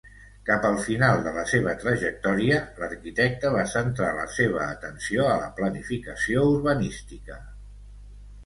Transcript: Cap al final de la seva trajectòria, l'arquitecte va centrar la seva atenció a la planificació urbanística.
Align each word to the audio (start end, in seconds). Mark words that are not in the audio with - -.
Cap 0.49 0.63
al 0.69 0.77
final 0.85 1.19
de 1.25 1.33
la 1.35 1.41
seva 1.49 1.75
trajectòria, 1.83 2.57
l'arquitecte 2.83 3.51
va 3.57 3.67
centrar 3.75 4.09
la 4.21 4.25
seva 4.39 4.63
atenció 4.69 5.29
a 5.35 5.37
la 5.45 5.53
planificació 5.61 6.47
urbanística. 6.57 7.39